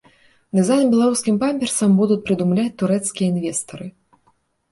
Дызайн 0.59 0.87
беларускім 0.93 1.35
памперсам 1.43 1.91
будуць 2.01 2.17
прыдумляць 2.29 2.75
турэцкія 2.83 3.27
інвестары. 3.35 3.85